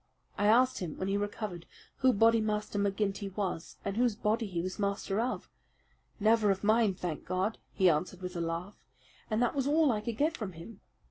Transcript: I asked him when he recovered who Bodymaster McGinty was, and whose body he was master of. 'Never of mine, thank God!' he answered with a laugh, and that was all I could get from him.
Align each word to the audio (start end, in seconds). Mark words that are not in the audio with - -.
I 0.35 0.47
asked 0.47 0.79
him 0.79 0.97
when 0.97 1.09
he 1.09 1.15
recovered 1.15 1.67
who 1.97 2.11
Bodymaster 2.11 2.79
McGinty 2.79 3.37
was, 3.37 3.77
and 3.85 3.97
whose 3.97 4.15
body 4.15 4.47
he 4.47 4.59
was 4.59 4.79
master 4.79 5.19
of. 5.19 5.47
'Never 6.19 6.49
of 6.49 6.63
mine, 6.63 6.95
thank 6.95 7.23
God!' 7.23 7.59
he 7.71 7.87
answered 7.87 8.23
with 8.23 8.35
a 8.35 8.41
laugh, 8.41 8.83
and 9.29 9.43
that 9.43 9.53
was 9.53 9.67
all 9.67 9.91
I 9.91 10.01
could 10.01 10.17
get 10.17 10.35
from 10.35 10.53
him. 10.53 10.79